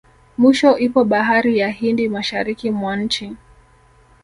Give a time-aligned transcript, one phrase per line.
[0.37, 3.35] Mwisho ipo bahari ya Hindi mashariki mwa nchi